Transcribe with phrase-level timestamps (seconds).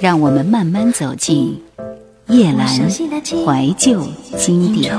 [0.00, 1.60] 让我们慢慢走进
[2.28, 4.94] 夜阑怀旧经典。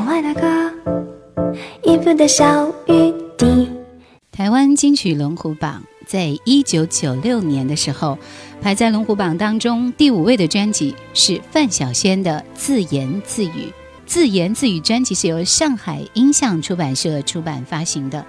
[4.32, 8.18] 台湾金曲龙虎榜在一九九六年的时候，
[8.62, 13.48] 排在龙虎榜当中第五位的专辑是范晓萱的《自言自语》。
[14.06, 18.26] 《自言自语》专辑是由上海音像出版社出版发行的。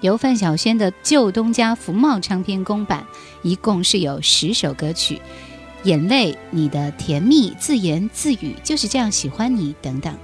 [0.00, 3.06] 由范晓萱的旧东家福茂唱片公版，
[3.42, 5.16] 一共是有十首歌曲，
[5.84, 10.14] 《眼泪》、你的甜蜜、自言自语，就是这样喜欢你等等。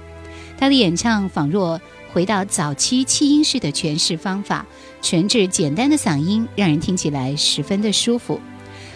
[0.57, 1.79] 他的演唱仿若
[2.13, 4.65] 回到早期气音式的诠释方法，
[5.01, 8.39] 全质简单的嗓音让人听起来十分的舒服。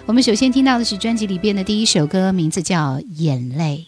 [0.06, 3.88] 我们首先听到的是专辑里边的第一首歌，名字叫《眼泪》。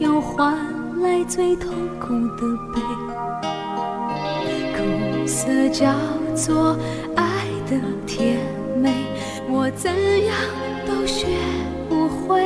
[0.00, 0.56] 又换
[1.02, 2.80] 来最痛苦的悲。
[4.74, 5.92] 苦涩叫
[6.34, 6.74] 做
[7.14, 8.38] 爱的甜
[8.82, 8.90] 美，
[9.50, 9.92] 我怎
[10.24, 10.34] 样
[10.86, 11.26] 都学
[11.90, 12.42] 不会。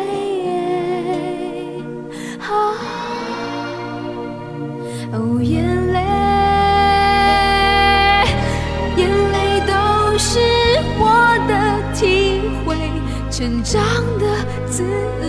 [2.40, 2.74] 啊，
[5.12, 6.00] 哦，眼泪，
[8.96, 9.72] 眼泪都
[10.18, 10.40] 是
[10.98, 11.04] 我
[11.46, 11.52] 的
[11.94, 12.74] 体会，
[13.30, 13.80] 成长
[14.18, 14.26] 的
[14.68, 14.82] 滋
[15.20, 15.23] 味。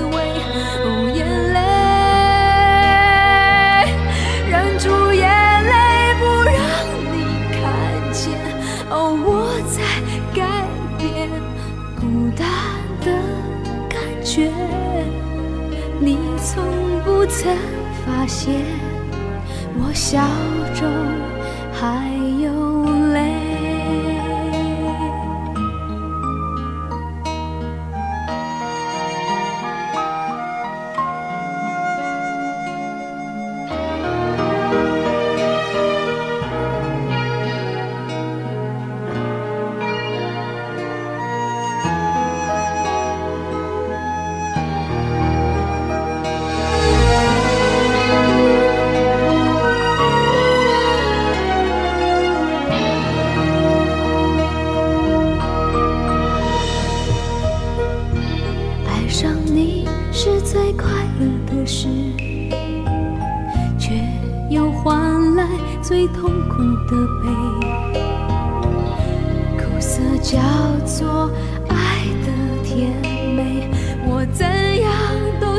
[18.45, 18.74] 发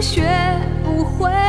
[0.06, 0.22] 学
[0.84, 1.45] 不会。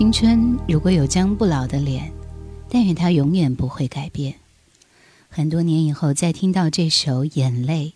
[0.00, 2.10] 青春如果有张不老的脸，
[2.70, 4.34] 但愿它永远不会改变。
[5.28, 7.88] 很多年以后再听到这首《眼泪》，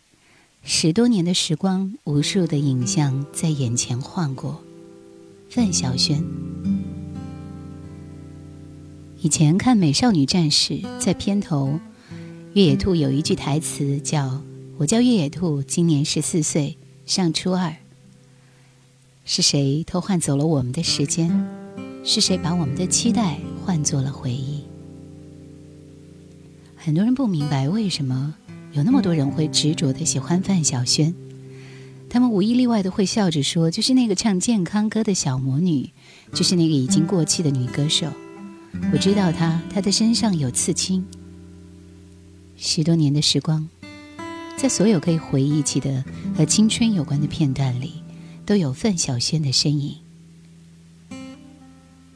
[0.64, 4.62] 十多年的时光，无数的影像在眼前晃过。
[5.48, 6.22] 范晓萱，
[9.22, 11.80] 以前看《美少女战士》，在片头，
[12.52, 14.42] 越野兔有一句台词叫
[14.76, 17.74] “我叫越野兔，今年十四岁，上初二”。
[19.24, 21.63] 是谁偷换走了我们的时间？
[22.06, 24.62] 是谁把我们的期待换作了回忆？
[26.76, 28.34] 很多人不明白为什么
[28.72, 31.14] 有那么多人会执着的喜欢范晓萱，
[32.10, 35.88] 他们无一例外的会笑着说：“就是那个唱健康歌的小魔女，
[36.34, 38.06] 就是那个已经过气的女歌手。”
[38.92, 41.06] 我知道她，她的身上有刺青。
[42.56, 43.66] 十多年的时光，
[44.58, 46.04] 在所有可以回忆起的
[46.36, 47.94] 和青春有关的片段里。
[48.46, 49.96] 都有范晓萱的身影，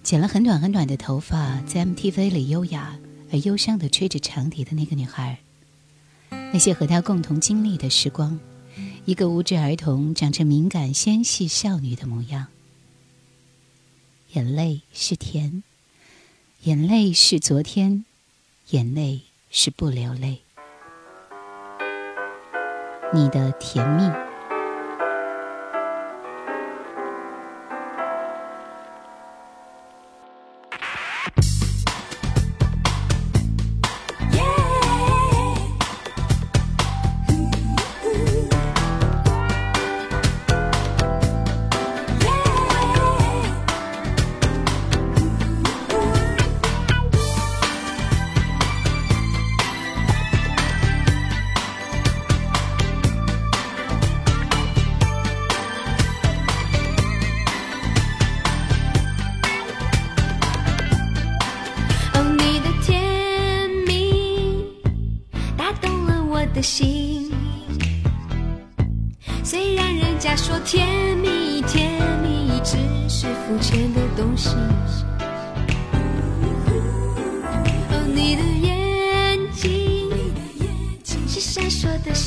[0.09, 2.99] 剪了很短很短的头发，在 MTV 里优雅
[3.31, 5.39] 而忧伤的吹着长笛的那个女孩，
[6.31, 8.41] 那些和她共同经历的时光，
[9.05, 12.47] 一个无知儿童长成敏感纤细少女的模样。
[14.33, 15.63] 眼泪是甜，
[16.63, 18.07] 眼泪是昨天，
[18.71, 19.21] 眼泪
[19.51, 20.41] 是不流泪，
[23.13, 24.28] 你的甜蜜。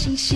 [0.04, 0.36] 星星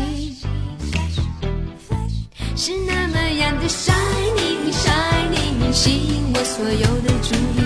[2.56, 7.65] 是那么样的 shining shining，吸引我所有的注意。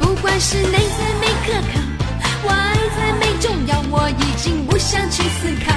[0.00, 1.78] 不管是内在没可靠，
[2.48, 5.72] 外在没重要，我已经不想去思考，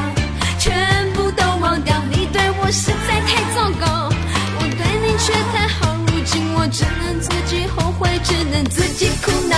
[0.58, 1.96] 全部都忘掉。
[2.10, 4.10] 你对我实在太糟糕，
[4.58, 9.56] 我对你却太好，如今我只能自己后悔，只能自己苦恼。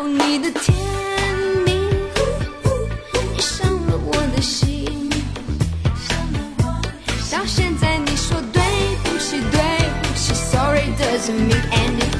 [0.00, 0.74] 哦，你的甜
[1.64, 1.71] 蜜。
[11.24, 12.12] doesn't mean anything.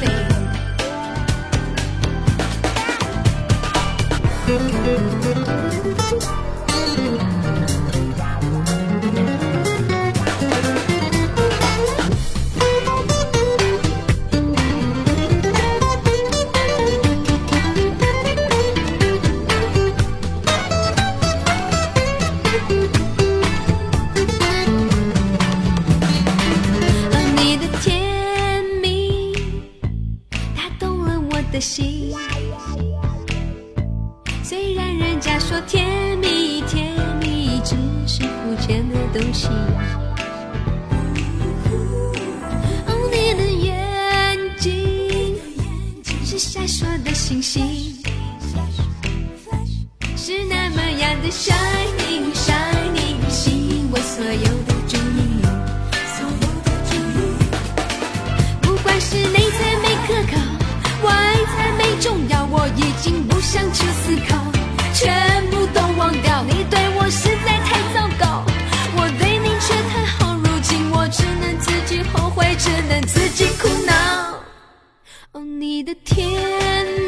[75.84, 76.24] 你的甜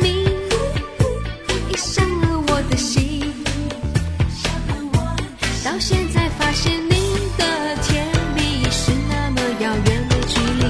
[0.03, 0.25] 蜜
[1.71, 3.33] 已伤了我的心，
[5.65, 8.05] 到现在发现你的甜
[8.35, 10.65] 蜜是那么遥远的距离。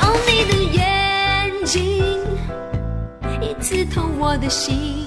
[0.00, 2.02] 哦，你的眼睛
[3.42, 5.06] 已刺痛我的心，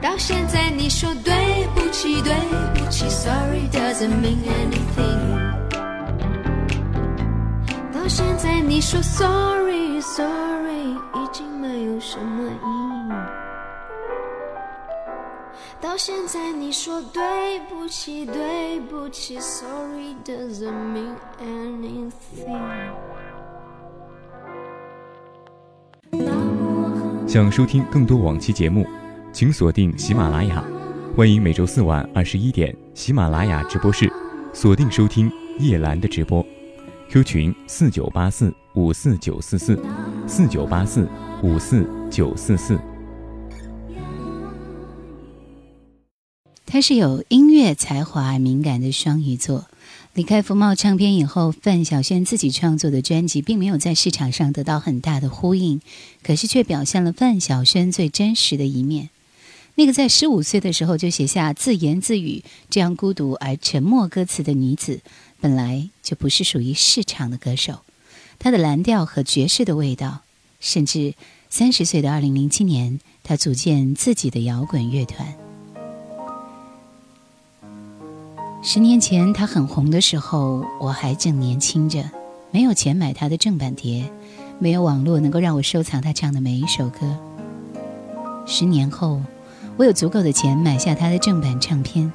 [0.00, 2.32] 到现在你说对不起，对
[2.72, 5.55] 不起，Sorry doesn't mean anything。
[8.08, 13.12] 现在你说 sorry sorry 已经没有什么意义。
[15.80, 22.10] 到现在你说对不起对不起 sorry doesn't mean anything
[27.26, 28.86] 想收听更多往期节目
[29.32, 30.64] 请锁定喜马拉雅。
[31.16, 34.08] 欢迎每周四晚二十一点喜马拉雅直播室
[34.52, 36.46] 锁定收听叶兰的直播。
[37.08, 39.80] Q 群四九八四五四九四四
[40.26, 41.08] 四九八四
[41.42, 42.78] 五四九四四。
[46.66, 49.66] 他是有音乐才华而敏感的双鱼座。
[50.14, 55.80] 离开福茂唱片以后，范晓萱自己创作的专辑并没有在市场上得到很大的呼应，
[56.24, 59.10] 可是却表现了范晓萱最真实的一面。
[59.78, 65.00] 那个在十五岁的时候就写下自言自语这样孤独而沉默歌词的女子，
[65.40, 67.80] 本来就不是属于市场的歌手。
[68.38, 70.20] 他的蓝调和爵士的味道，
[70.60, 71.14] 甚至
[71.48, 75.34] 三十岁的二零零七年，他组建自己的摇滚乐团。
[78.62, 82.10] 十年前他很红的时候，我还正年轻着，
[82.50, 84.10] 没有钱买他的正版碟，
[84.58, 87.16] 没有网络能够让我收藏他唱的每一首歌。
[88.44, 89.22] 十年后，
[89.76, 92.12] 我有足够的钱买下他的正版唱片，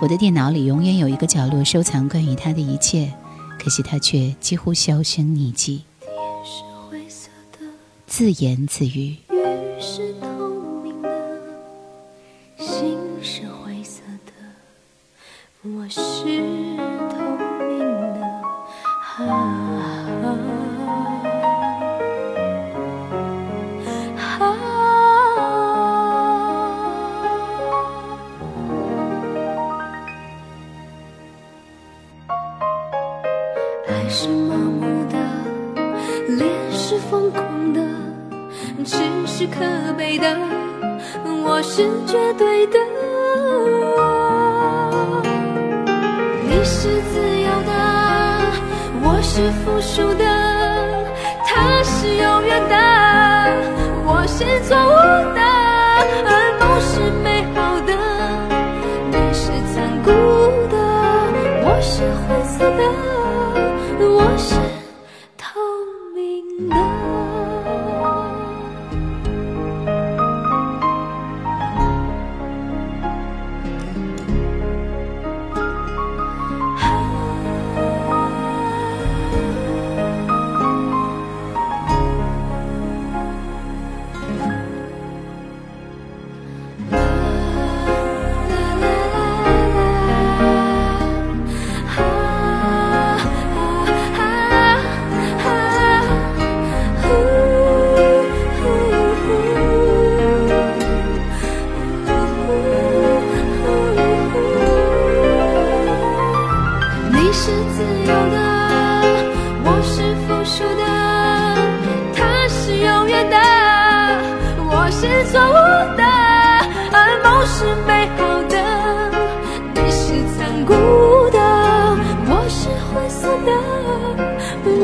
[0.00, 3.12] 我的电脑里永远有一个角落收藏关于他的一切，
[3.58, 5.84] 可惜他却几乎销声匿迹。
[8.06, 9.16] 自言自语。
[15.64, 16.61] 我是
[41.74, 42.81] 是绝对的。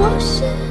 [0.08, 0.67] 不是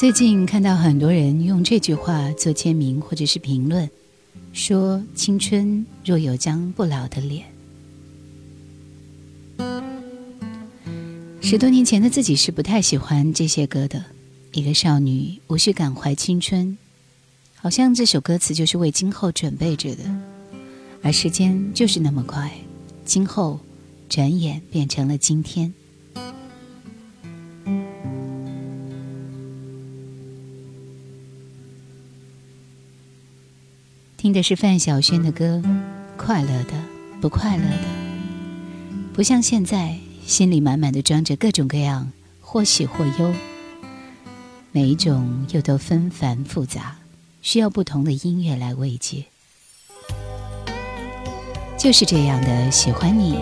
[0.00, 3.90] 最近看到很多人用这句话做签名或者是评论，
[4.54, 7.44] 说“青春若有张不老的脸”。
[11.42, 14.02] 十多年前的自己是不太喜欢这些歌的。
[14.52, 16.78] 一个少女无需感怀青春，
[17.56, 20.04] 好像这首歌词就是为今后准备着的。
[21.02, 22.50] 而时间就是那么快，
[23.04, 23.60] 今后
[24.08, 25.74] 转眼变成了今天。
[34.20, 35.62] 听的是范晓萱的歌，
[36.18, 36.74] 快乐的，
[37.22, 37.84] 不快乐的，
[39.14, 39.96] 不像现在，
[40.26, 42.12] 心里满满的装着各种各样，
[42.42, 43.32] 或喜或忧，
[44.72, 46.98] 每一种又都纷繁复杂，
[47.40, 49.24] 需要不同的音乐来慰藉。
[51.78, 53.38] 就是这样的喜欢你。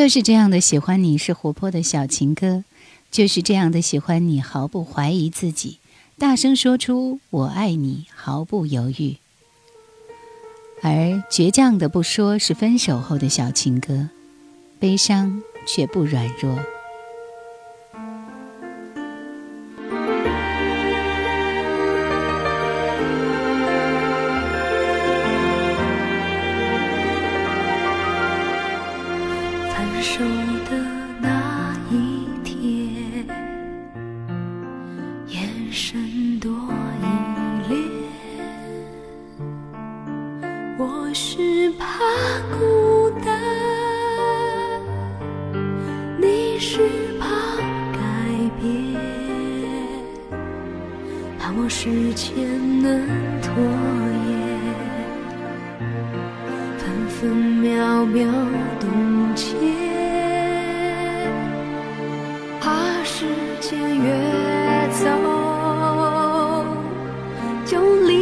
[0.00, 2.64] 就是这样的喜欢你是活泼的小情歌
[3.10, 5.76] 就是这样的喜欢你毫不怀疑自己
[6.16, 9.18] 大声说出我爱你毫不犹豫。
[10.80, 14.08] 而倔强的不说是分手后的小情歌
[14.78, 16.58] 悲伤却不软弱。
[63.70, 65.06] 先越走
[67.64, 68.19] 就离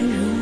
[0.00, 0.35] you.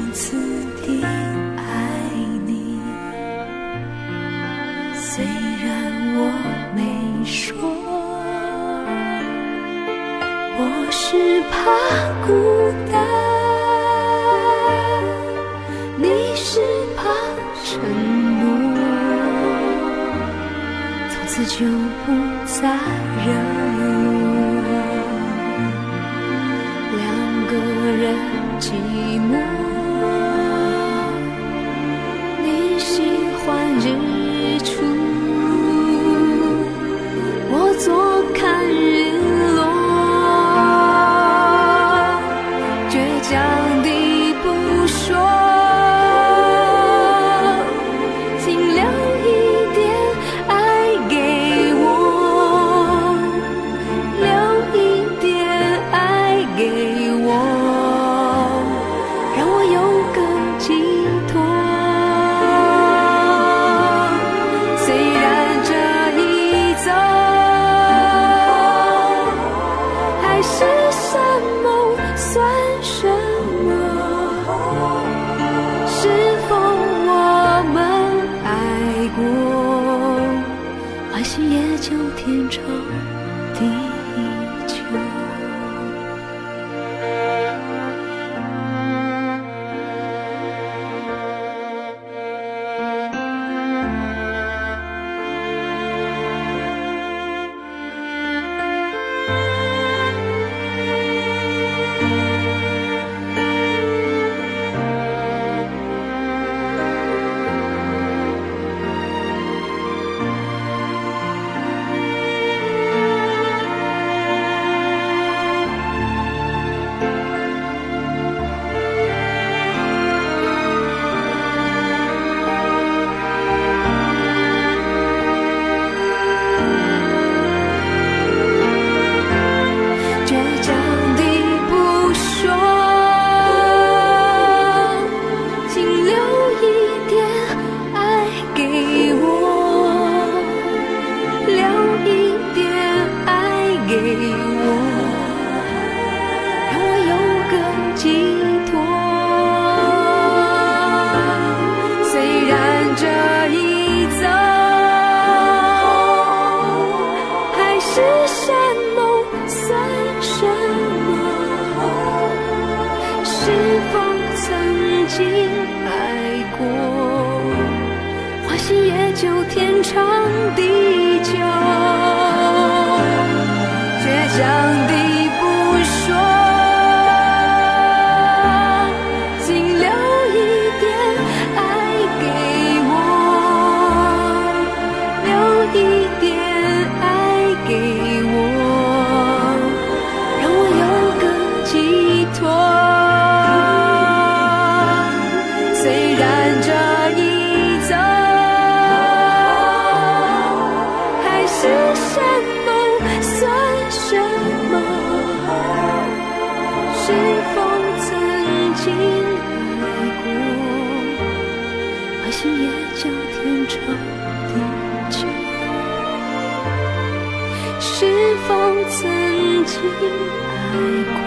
[219.84, 220.76] 爱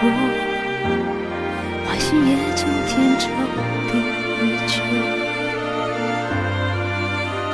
[1.86, 3.24] 坏心也就天长
[3.88, 3.92] 地
[4.66, 4.72] 久。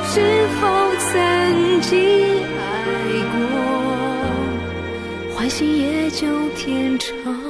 [0.07, 0.15] 是
[0.61, 0.63] 否
[0.99, 1.11] 曾
[1.81, 1.93] 经
[2.57, 2.61] 爱
[3.33, 3.37] 过？
[5.37, 6.23] 坏心也就
[6.57, 7.44] 天长。